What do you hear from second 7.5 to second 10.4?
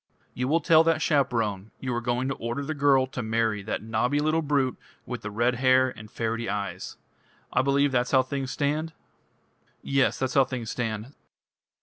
I believe that's how things stand?" "Yes that's